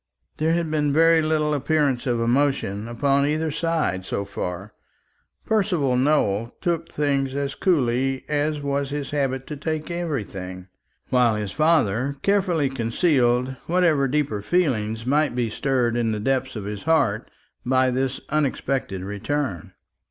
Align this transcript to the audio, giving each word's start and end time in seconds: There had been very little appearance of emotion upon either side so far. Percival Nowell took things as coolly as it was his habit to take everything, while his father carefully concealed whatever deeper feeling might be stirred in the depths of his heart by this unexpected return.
There 0.37 0.53
had 0.53 0.71
been 0.71 0.91
very 0.91 1.21
little 1.21 1.53
appearance 1.53 2.07
of 2.07 2.19
emotion 2.19 2.87
upon 2.87 3.27
either 3.27 3.51
side 3.51 4.03
so 4.03 4.25
far. 4.25 4.71
Percival 5.45 5.95
Nowell 5.95 6.55
took 6.59 6.91
things 6.91 7.35
as 7.35 7.53
coolly 7.53 8.25
as 8.27 8.57
it 8.57 8.63
was 8.63 8.89
his 8.89 9.11
habit 9.11 9.45
to 9.45 9.55
take 9.55 9.91
everything, 9.91 10.69
while 11.09 11.35
his 11.35 11.51
father 11.51 12.15
carefully 12.23 12.67
concealed 12.67 13.55
whatever 13.67 14.07
deeper 14.07 14.41
feeling 14.41 14.97
might 15.05 15.35
be 15.35 15.51
stirred 15.51 15.95
in 15.95 16.11
the 16.11 16.19
depths 16.19 16.55
of 16.55 16.63
his 16.65 16.81
heart 16.85 17.29
by 17.63 17.91
this 17.91 18.19
unexpected 18.29 19.03
return. 19.03 19.71